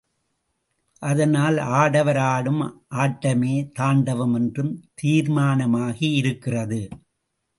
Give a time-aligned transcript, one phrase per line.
[1.01, 2.63] அதனால் ஆடவர் ஆடும்
[2.95, 6.81] ஆட்டமே தாண்டவம் என்றும் தீர்மானமாகியிருக்கிறது.